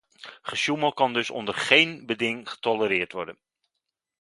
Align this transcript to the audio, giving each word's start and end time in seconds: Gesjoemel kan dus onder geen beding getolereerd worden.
Gesjoemel 0.41 0.93
kan 0.93 1.13
dus 1.13 1.29
onder 1.29 1.53
geen 1.53 2.05
beding 2.05 2.49
getolereerd 2.49 3.11
worden. 3.11 3.37